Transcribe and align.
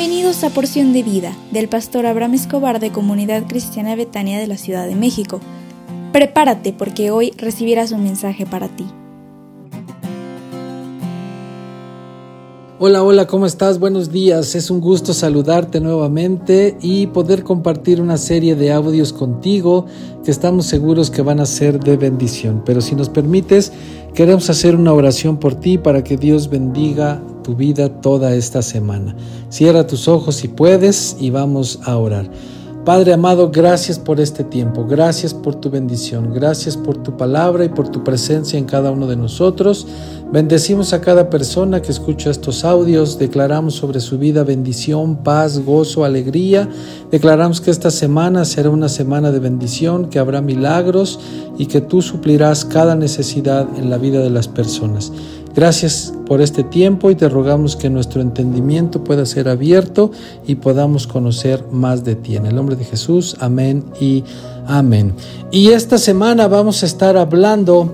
Bienvenidos 0.00 0.44
a 0.44 0.48
Porción 0.48 0.94
de 0.94 1.02
Vida 1.02 1.36
del 1.50 1.68
pastor 1.68 2.06
Abraham 2.06 2.32
Escobar 2.32 2.80
de 2.80 2.90
Comunidad 2.90 3.46
Cristiana 3.46 3.94
Betania 3.96 4.38
de 4.38 4.46
la 4.46 4.56
Ciudad 4.56 4.86
de 4.86 4.94
México. 4.94 5.40
Prepárate 6.10 6.72
porque 6.72 7.10
hoy 7.10 7.34
recibirás 7.36 7.92
un 7.92 8.04
mensaje 8.04 8.46
para 8.46 8.68
ti. 8.68 8.86
Hola, 12.78 13.02
hola, 13.02 13.26
¿cómo 13.26 13.44
estás? 13.44 13.78
Buenos 13.78 14.10
días. 14.10 14.54
Es 14.54 14.70
un 14.70 14.80
gusto 14.80 15.12
saludarte 15.12 15.82
nuevamente 15.82 16.78
y 16.80 17.08
poder 17.08 17.44
compartir 17.44 18.00
una 18.00 18.16
serie 18.16 18.56
de 18.56 18.72
audios 18.72 19.12
contigo 19.12 19.84
que 20.24 20.30
estamos 20.30 20.64
seguros 20.64 21.10
que 21.10 21.20
van 21.20 21.40
a 21.40 21.44
ser 21.44 21.78
de 21.78 21.98
bendición. 21.98 22.62
Pero 22.64 22.80
si 22.80 22.94
nos 22.94 23.10
permites, 23.10 23.70
queremos 24.14 24.48
hacer 24.48 24.76
una 24.76 24.94
oración 24.94 25.36
por 25.36 25.56
ti 25.56 25.76
para 25.76 26.02
que 26.02 26.16
Dios 26.16 26.48
bendiga 26.48 27.20
tu 27.42 27.54
vida 27.54 27.88
toda 28.00 28.34
esta 28.34 28.62
semana. 28.62 29.16
Cierra 29.48 29.86
tus 29.86 30.08
ojos 30.08 30.36
si 30.36 30.48
puedes 30.48 31.16
y 31.20 31.30
vamos 31.30 31.80
a 31.84 31.96
orar. 31.96 32.30
Padre 32.84 33.12
amado, 33.12 33.50
gracias 33.50 33.98
por 33.98 34.20
este 34.20 34.42
tiempo, 34.42 34.86
gracias 34.86 35.34
por 35.34 35.54
tu 35.54 35.68
bendición, 35.68 36.32
gracias 36.32 36.78
por 36.78 36.96
tu 36.96 37.14
palabra 37.14 37.62
y 37.66 37.68
por 37.68 37.90
tu 37.90 38.02
presencia 38.02 38.58
en 38.58 38.64
cada 38.64 38.90
uno 38.90 39.06
de 39.06 39.16
nosotros. 39.16 39.86
Bendecimos 40.32 40.94
a 40.94 41.02
cada 41.02 41.28
persona 41.28 41.82
que 41.82 41.92
escucha 41.92 42.30
estos 42.30 42.64
audios, 42.64 43.18
declaramos 43.18 43.74
sobre 43.74 44.00
su 44.00 44.16
vida 44.16 44.44
bendición, 44.44 45.16
paz, 45.16 45.62
gozo, 45.62 46.06
alegría. 46.06 46.70
Declaramos 47.10 47.60
que 47.60 47.70
esta 47.70 47.90
semana 47.90 48.46
será 48.46 48.70
una 48.70 48.88
semana 48.88 49.30
de 49.30 49.40
bendición, 49.40 50.08
que 50.08 50.18
habrá 50.18 50.40
milagros 50.40 51.20
y 51.58 51.66
que 51.66 51.82
tú 51.82 52.00
suplirás 52.00 52.64
cada 52.64 52.94
necesidad 52.94 53.68
en 53.76 53.90
la 53.90 53.98
vida 53.98 54.20
de 54.20 54.30
las 54.30 54.48
personas. 54.48 55.12
Gracias 55.54 56.12
por 56.26 56.40
este 56.40 56.62
tiempo 56.62 57.10
y 57.10 57.16
te 57.16 57.28
rogamos 57.28 57.74
que 57.74 57.90
nuestro 57.90 58.22
entendimiento 58.22 59.02
pueda 59.02 59.26
ser 59.26 59.48
abierto 59.48 60.12
y 60.46 60.54
podamos 60.56 61.08
conocer 61.08 61.64
más 61.72 62.04
de 62.04 62.14
ti. 62.14 62.36
En 62.36 62.46
el 62.46 62.54
nombre 62.54 62.76
de 62.76 62.84
Jesús, 62.84 63.36
amén 63.40 63.84
y 64.00 64.22
amén. 64.66 65.12
Y 65.50 65.70
esta 65.70 65.98
semana 65.98 66.46
vamos 66.46 66.82
a 66.82 66.86
estar 66.86 67.16
hablando 67.16 67.92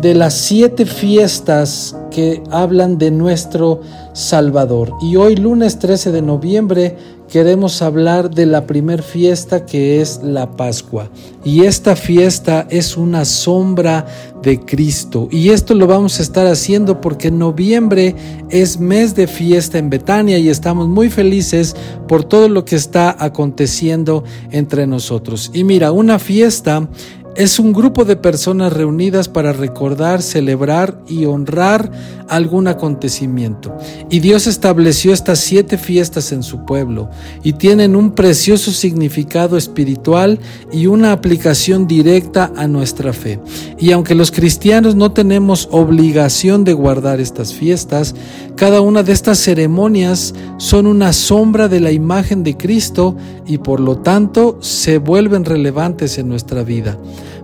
de 0.00 0.14
las 0.14 0.34
siete 0.34 0.86
fiestas 0.86 1.96
que 2.10 2.42
hablan 2.50 2.98
de 2.98 3.10
nuestro 3.10 3.80
Salvador. 4.12 4.92
Y 5.00 5.16
hoy 5.16 5.36
lunes 5.36 5.78
13 5.78 6.12
de 6.12 6.22
noviembre 6.22 6.96
queremos 7.32 7.80
hablar 7.80 8.28
de 8.28 8.44
la 8.44 8.66
primer 8.66 9.02
fiesta 9.02 9.64
que 9.64 10.02
es 10.02 10.20
la 10.22 10.50
Pascua. 10.54 11.08
Y 11.42 11.64
esta 11.64 11.96
fiesta 11.96 12.66
es 12.68 12.98
una 12.98 13.24
sombra 13.24 14.04
de 14.42 14.60
Cristo. 14.60 15.28
Y 15.30 15.48
esto 15.48 15.74
lo 15.74 15.86
vamos 15.86 16.18
a 16.18 16.22
estar 16.22 16.46
haciendo 16.46 17.00
porque 17.00 17.30
noviembre 17.30 18.14
es 18.50 18.78
mes 18.78 19.14
de 19.14 19.26
fiesta 19.26 19.78
en 19.78 19.88
Betania 19.88 20.36
y 20.36 20.50
estamos 20.50 20.88
muy 20.88 21.08
felices 21.08 21.74
por 22.06 22.22
todo 22.22 22.50
lo 22.50 22.66
que 22.66 22.76
está 22.76 23.16
aconteciendo 23.18 24.24
entre 24.50 24.86
nosotros. 24.86 25.50
Y 25.54 25.64
mira, 25.64 25.90
una 25.90 26.18
fiesta 26.18 26.86
es 27.34 27.58
un 27.58 27.72
grupo 27.72 28.04
de 28.04 28.16
personas 28.16 28.72
reunidas 28.72 29.28
para 29.28 29.52
recordar, 29.52 30.22
celebrar 30.22 31.00
y 31.08 31.24
honrar 31.24 31.90
algún 32.28 32.68
acontecimiento. 32.68 33.76
Y 34.10 34.20
Dios 34.20 34.46
estableció 34.46 35.12
estas 35.12 35.38
siete 35.38 35.78
fiestas 35.78 36.32
en 36.32 36.42
su 36.42 36.64
pueblo 36.64 37.10
y 37.42 37.54
tienen 37.54 37.96
un 37.96 38.12
precioso 38.12 38.70
significado 38.70 39.56
espiritual 39.56 40.38
y 40.72 40.86
una 40.86 41.12
aplicación 41.12 41.86
directa 41.86 42.52
a 42.56 42.66
nuestra 42.66 43.12
fe. 43.12 43.40
Y 43.78 43.92
aunque 43.92 44.14
los 44.14 44.30
cristianos 44.30 44.94
no 44.94 45.12
tenemos 45.12 45.68
obligación 45.70 46.64
de 46.64 46.72
guardar 46.72 47.20
estas 47.20 47.54
fiestas, 47.54 48.14
cada 48.56 48.80
una 48.80 49.02
de 49.02 49.12
estas 49.12 49.38
ceremonias 49.38 50.34
son 50.58 50.86
una 50.86 51.12
sombra 51.12 51.68
de 51.68 51.80
la 51.80 51.92
imagen 51.92 52.42
de 52.44 52.56
Cristo 52.56 53.16
y 53.46 53.58
por 53.58 53.80
lo 53.80 53.96
tanto 53.98 54.58
se 54.60 54.98
vuelven 54.98 55.44
relevantes 55.44 56.18
en 56.18 56.28
nuestra 56.28 56.62
vida. 56.62 56.98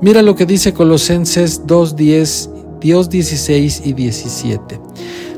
Mira 0.00 0.22
lo 0.22 0.34
que 0.34 0.46
dice 0.46 0.72
Colosenses 0.72 1.66
2.10, 1.66 2.80
Dios 2.80 3.08
16 3.08 3.82
y 3.84 3.92
17. 3.92 4.80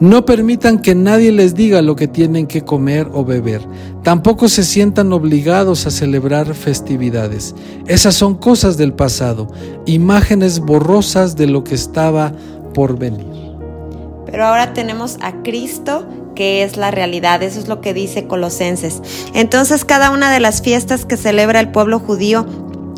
No 0.00 0.24
permitan 0.24 0.78
que 0.78 0.94
nadie 0.94 1.30
les 1.30 1.54
diga 1.54 1.82
lo 1.82 1.94
que 1.94 2.08
tienen 2.08 2.46
que 2.46 2.62
comer 2.62 3.08
o 3.12 3.22
beber. 3.22 3.60
Tampoco 4.02 4.48
se 4.48 4.64
sientan 4.64 5.12
obligados 5.12 5.86
a 5.86 5.90
celebrar 5.90 6.54
festividades. 6.54 7.54
Esas 7.86 8.14
son 8.14 8.34
cosas 8.34 8.78
del 8.78 8.94
pasado, 8.94 9.48
imágenes 9.84 10.60
borrosas 10.60 11.36
de 11.36 11.48
lo 11.48 11.64
que 11.64 11.74
estaba 11.74 12.32
por 12.72 12.98
venir. 12.98 13.26
Pero 14.24 14.46
ahora 14.46 14.72
tenemos 14.72 15.18
a 15.20 15.42
Cristo 15.42 16.06
que 16.34 16.62
es 16.62 16.78
la 16.78 16.90
realidad. 16.90 17.42
Eso 17.42 17.60
es 17.60 17.68
lo 17.68 17.82
que 17.82 17.92
dice 17.92 18.26
Colosenses. 18.26 19.02
Entonces 19.34 19.84
cada 19.84 20.10
una 20.10 20.32
de 20.32 20.40
las 20.40 20.62
fiestas 20.62 21.04
que 21.04 21.18
celebra 21.18 21.60
el 21.60 21.70
pueblo 21.70 21.98
judío 21.98 22.46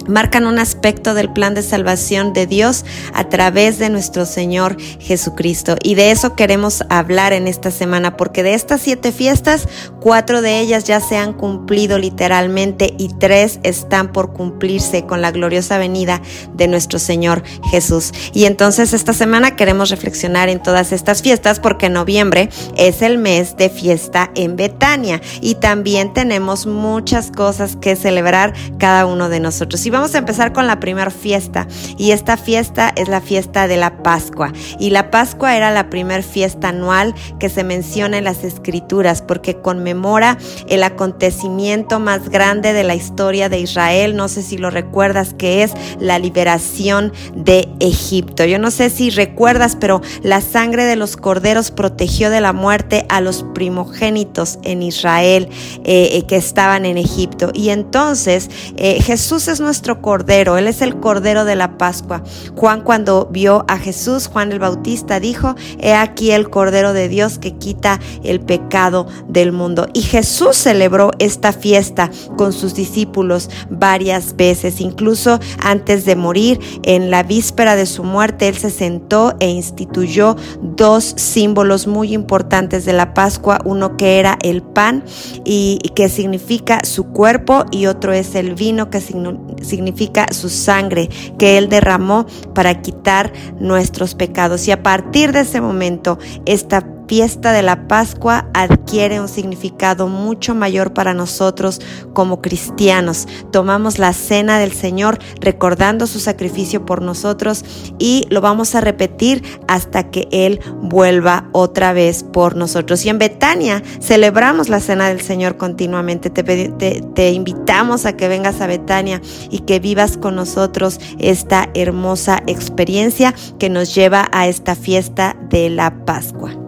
marcan 0.09 0.47
un 0.47 0.59
aspecto 0.59 1.15
del 1.15 1.33
plan 1.33 1.55
de 1.55 1.63
salvación 1.63 2.33
de 2.33 2.47
Dios 2.47 2.85
a 3.15 3.29
través 3.29 3.79
de 3.79 3.91
nuestro 3.91 4.27
Señor 4.27 4.77
Jesucristo. 5.01 5.77
Y 5.83 5.95
de 5.95 6.11
eso 6.11 6.37
queremos 6.37 6.85
hablar 6.89 7.33
en 7.33 7.49
esta 7.49 7.71
semana, 7.71 8.17
porque 8.17 8.43
de 8.43 8.55
estas 8.55 8.81
siete 8.81 9.13
fiestas, 9.13 9.69
cuatro 10.01 10.43
de 10.43 10.61
ellas 10.61 10.85
ya 10.85 11.01
se 11.01 11.17
han 11.17 11.33
cumplido 11.33 11.99
literalmente 11.99 12.95
y 12.99 13.09
tres 13.19 13.61
están 13.63 14.13
por 14.13 14.33
cumplirse 14.33 15.07
con 15.07 15.21
la 15.21 15.31
gloriosa 15.31 15.79
venida 15.79 16.21
de 16.55 16.69
nuestro 16.69 16.99
Señor 16.99 17.43
Jesús. 17.71 18.13
Y 18.33 18.45
entonces 18.45 18.93
esta 18.93 19.13
semana 19.13 19.57
queremos 19.57 19.91
reflexionar 19.91 20.49
en 20.49 20.63
todas 20.63 20.93
estas 20.93 21.23
fiestas, 21.23 21.61
porque 21.61 21.89
noviembre 21.89 22.49
es 22.77 23.03
el 23.03 23.19
mes 23.19 23.57
de 23.57 23.71
fiesta 23.71 24.31
en 24.35 24.57
Betania 24.57 25.21
y 25.41 25.57
también 25.57 26.13
tenemos 26.13 26.67
muchas 26.67 27.31
cosas 27.31 27.77
que 27.77 27.97
celebrar 27.97 28.55
cada 28.79 29.07
uno 29.07 29.29
de 29.29 29.41
nosotros 29.41 29.87
vamos 29.93 30.15
a 30.15 30.19
empezar 30.19 30.53
con 30.53 30.67
la 30.67 30.81
primera 30.81 31.11
fiesta 31.11 31.69
y 31.99 32.11
esta 32.13 32.37
fiesta 32.37 32.93
es 32.97 33.09
la 33.09 33.21
fiesta 33.21 33.69
de 33.69 33.77
la 33.77 34.03
Pascua 34.03 34.53
y 34.79 34.91
la 34.91 35.11
Pascua 35.11 35.57
era 35.57 35.71
la 35.71 35.91
primera 35.91 36.23
fiesta 36.23 36.71
anual 36.71 37.15
que 37.39 37.49
se 37.49 37.63
menciona 37.63 38.19
en 38.19 38.25
las 38.25 38.43
escrituras 38.43 39.23
porque 39.23 39.61
conmemora 39.61 40.39
el 40.69 40.83
acontecimiento 40.83 42.01
más 42.01 42.29
grande 42.31 42.73
de 42.73 42.85
la 42.85 42.95
historia 42.95 43.49
de 43.49 43.61
Israel, 43.61 44.17
no 44.17 44.29
sé 44.29 44.43
si 44.43 44.59
lo 44.59 44.71
recuerdas 44.71 45.35
que 45.35 45.63
es 45.63 45.73
la 46.01 46.19
liberación 46.19 47.13
de 47.35 47.69
Egipto. 47.81 48.45
Yo 48.45 48.59
no 48.59 48.71
sé 48.71 48.91
si 48.91 49.11
recuerdas, 49.11 49.77
pero 49.77 50.01
la 50.23 50.41
sangre 50.41 50.85
de 50.85 50.97
los 50.97 51.17
corderos 51.17 51.71
protegió 51.71 52.31
de 52.31 52.41
la 52.41 52.53
muerte 52.53 53.05
a 53.09 53.21
los 53.21 53.45
primogénitos 53.55 54.59
en 54.63 54.83
Israel 54.83 55.49
eh, 55.85 56.11
eh, 56.13 56.23
que 56.27 56.37
estaban 56.37 56.87
en 56.87 56.97
Egipto 56.97 57.51
y 57.53 57.71
entonces 57.71 58.51
eh, 58.77 59.03
Jesús 59.03 59.49
es 59.49 59.61
nuestro 59.61 59.82
cordero, 60.01 60.57
Él 60.57 60.67
es 60.67 60.83
el 60.83 61.01
cordero 61.01 61.45
de 61.45 61.57
la 61.57 61.77
Pascua. 61.77 62.23
Juan 62.57 62.83
cuando 62.83 63.29
vio 63.31 63.65
a 63.69 63.79
Jesús, 63.79 64.29
Juan 64.29 64.53
el 64.53 64.59
Bautista 64.59 65.21
dijo, 65.21 65.55
he 65.79 65.95
aquí 65.95 66.31
el 66.31 66.51
cordero 66.51 66.93
de 66.93 67.09
Dios 67.09 67.39
que 67.39 67.57
quita 67.57 68.01
el 68.23 68.41
pecado 68.41 69.07
del 69.29 69.53
mundo. 69.53 69.89
Y 69.93 70.03
Jesús 70.03 70.57
celebró 70.57 71.11
esta 71.19 71.53
fiesta 71.53 72.11
con 72.37 72.53
sus 72.53 72.75
discípulos 72.75 73.51
varias 73.71 74.37
veces, 74.37 74.81
incluso 74.81 75.41
antes 75.59 76.05
de 76.05 76.17
morir, 76.17 76.61
en 76.85 77.11
la 77.11 77.23
víspera 77.23 77.77
de 77.77 77.87
su 77.87 78.05
muerte, 78.05 78.49
Él 78.49 78.57
se 78.57 78.71
sentó 78.71 79.35
e 79.41 79.49
instituyó 79.49 80.37
dos 80.63 81.15
símbolos 81.17 81.87
muy 81.87 82.15
importantes 82.15 82.85
de 82.85 82.93
la 82.93 83.15
Pascua, 83.15 83.59
uno 83.65 83.97
que 83.97 84.19
era 84.19 84.39
el 84.43 84.63
pan 84.63 85.05
y 85.45 85.79
que 85.95 86.09
significa 86.09 86.85
su 86.85 87.05
cuerpo 87.07 87.65
y 87.71 87.87
otro 87.87 88.13
es 88.13 88.35
el 88.35 88.55
vino 88.55 88.91
que 88.91 89.01
significa 89.01 89.72
significa 89.73 90.27
su 90.33 90.51
sangre 90.51 91.09
que 91.39 91.57
Él 91.57 91.71
derramó 91.71 92.27
para 92.55 92.83
quitar 92.83 93.33
nuestros 93.59 94.15
pecados. 94.15 94.69
Y 94.69 94.71
a 94.71 94.83
partir 94.83 95.33
de 95.33 95.41
ese 95.41 95.63
momento, 95.63 96.19
esta 96.45 96.83
fiesta 97.07 97.53
de 97.53 97.63
la 97.63 97.89
Pascua 97.89 98.47
adquiere 98.55 99.21
un 99.21 99.29
significado 99.29 100.09
mucho 100.09 100.55
mayor 100.55 100.93
para 100.93 101.15
nosotros 101.15 101.81
como 102.13 102.41
cristianos. 102.41 103.27
Tomamos 103.51 103.99
la 103.99 104.13
cena 104.13 104.59
del 104.59 104.73
Señor 104.73 105.19
recordando 105.41 106.07
su 106.07 106.21
sacrificio 106.21 106.87
por 106.87 107.03
nosotros 107.03 107.65
y 107.99 108.27
lo 108.31 108.41
vamos 108.41 108.75
a 108.75 108.81
repetir 108.81 109.43
hasta 109.69 110.11
que 110.11 110.29
Él 110.31 110.61
vuelva 110.81 111.49
otra 111.53 111.93
vez 111.93 112.23
por 112.23 112.57
nosotros. 112.57 113.05
Y 113.05 113.09
en 113.09 113.19
Betania 113.19 113.83
celebramos 114.01 114.69
la 114.69 114.81
cena 114.81 115.09
del 115.09 115.21
Señor 115.21 115.57
continuamente. 115.57 116.31
Te, 116.31 116.43
te 116.43 117.31
invitamos 117.33 118.07
a 118.07 118.17
que 118.17 118.29
vengas 118.29 118.61
a 118.61 118.67
Betania 118.67 119.21
y 119.51 119.61
que 119.61 119.81
vivas 119.81 120.17
con 120.17 120.37
nosotros 120.37 121.01
esta 121.19 121.69
hermosa 121.75 122.43
experiencia 122.47 123.35
que 123.59 123.69
nos 123.69 123.95
lleva 123.95 124.29
a 124.33 124.49
esta 124.49 124.75
fiesta 124.75 125.37
de 125.51 125.71
la 125.71 126.05
Pascua. 126.05 126.62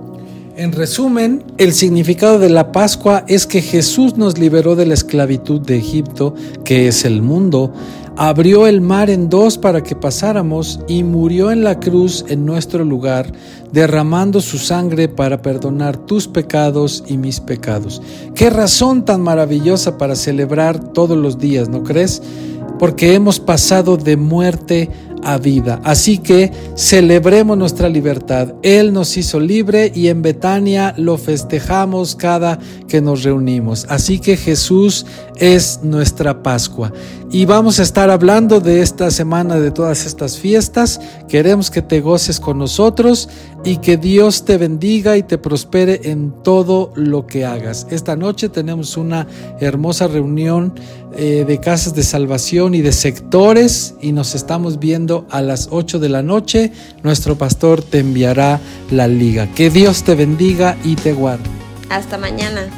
En 0.56 0.70
resumen, 0.70 1.42
el 1.58 1.72
significado 1.72 2.38
de 2.38 2.48
la 2.48 2.70
Pascua 2.70 3.24
es 3.26 3.44
que 3.44 3.60
Jesús 3.60 4.16
nos 4.16 4.38
liberó 4.38 4.76
de 4.76 4.86
la 4.86 4.94
esclavitud 4.94 5.60
de 5.60 5.76
Egipto, 5.76 6.32
que 6.64 6.86
es 6.86 7.04
el 7.04 7.22
mundo, 7.22 7.72
abrió 8.16 8.68
el 8.68 8.80
mar 8.80 9.10
en 9.10 9.28
dos 9.28 9.58
para 9.58 9.82
que 9.82 9.96
pasáramos 9.96 10.78
y 10.86 11.02
murió 11.02 11.50
en 11.50 11.64
la 11.64 11.80
cruz 11.80 12.24
en 12.28 12.46
nuestro 12.46 12.84
lugar, 12.84 13.32
derramando 13.72 14.40
su 14.40 14.58
sangre 14.58 15.08
para 15.08 15.42
perdonar 15.42 15.96
tus 15.96 16.28
pecados 16.28 17.02
y 17.08 17.16
mis 17.16 17.40
pecados. 17.40 18.00
Qué 18.36 18.48
razón 18.48 19.04
tan 19.04 19.22
maravillosa 19.22 19.98
para 19.98 20.14
celebrar 20.14 20.92
todos 20.92 21.18
los 21.18 21.38
días, 21.38 21.68
¿no 21.68 21.82
crees? 21.82 22.22
Porque 22.78 23.14
hemos 23.14 23.40
pasado 23.40 23.96
de 23.96 24.16
muerte 24.16 24.88
a 25.24 25.38
vida. 25.38 25.80
Así 25.84 26.18
que 26.18 26.52
celebremos 26.76 27.56
nuestra 27.56 27.88
libertad. 27.88 28.54
Él 28.62 28.92
nos 28.92 29.16
hizo 29.16 29.40
libre 29.40 29.92
y 29.94 30.08
en 30.08 30.22
Betania 30.22 30.94
lo 30.96 31.18
festejamos 31.18 32.14
cada 32.14 32.58
que 32.88 33.00
nos 33.00 33.22
reunimos. 33.22 33.86
Así 33.88 34.18
que 34.18 34.36
Jesús 34.36 35.06
es 35.36 35.80
nuestra 35.82 36.42
Pascua. 36.42 36.92
Y 37.30 37.46
vamos 37.46 37.80
a 37.80 37.82
estar 37.82 38.10
hablando 38.10 38.60
de 38.60 38.80
esta 38.80 39.10
semana, 39.10 39.58
de 39.58 39.72
todas 39.72 40.06
estas 40.06 40.38
fiestas. 40.38 41.00
Queremos 41.28 41.70
que 41.70 41.82
te 41.82 42.00
goces 42.00 42.38
con 42.38 42.58
nosotros 42.58 43.28
y 43.64 43.78
que 43.78 43.96
Dios 43.96 44.44
te 44.44 44.58
bendiga 44.58 45.16
y 45.16 45.22
te 45.22 45.38
prospere 45.38 46.00
en 46.04 46.32
todo 46.42 46.92
lo 46.96 47.26
que 47.26 47.46
hagas. 47.46 47.86
Esta 47.90 48.14
noche 48.14 48.50
tenemos 48.50 48.96
una 48.96 49.26
hermosa 49.58 50.06
reunión 50.06 50.74
eh, 51.16 51.44
de 51.46 51.60
casas 51.60 51.94
de 51.94 52.02
salvación 52.02 52.74
y 52.74 52.82
de 52.82 52.92
sectores 52.92 53.94
y 54.02 54.12
nos 54.12 54.34
estamos 54.34 54.78
viendo 54.78 55.26
a 55.30 55.40
las 55.40 55.68
8 55.70 55.98
de 55.98 56.08
la 56.10 56.22
noche. 56.22 56.72
Nuestro 57.02 57.38
pastor 57.38 57.82
te 57.82 58.00
enviará 58.00 58.60
la 58.90 59.08
liga. 59.08 59.50
Que 59.54 59.70
Dios 59.70 60.04
te 60.04 60.14
bendiga 60.14 60.76
y 60.84 60.96
te 60.96 61.14
guarde. 61.14 61.44
Hasta 61.88 62.18
mañana. 62.18 62.68